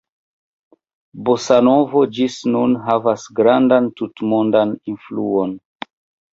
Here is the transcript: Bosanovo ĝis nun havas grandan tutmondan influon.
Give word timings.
Bosanovo 1.27 2.01
ĝis 2.17 2.39
nun 2.55 2.75
havas 2.89 3.29
grandan 3.43 3.93
tutmondan 4.03 4.77
influon. 4.95 5.59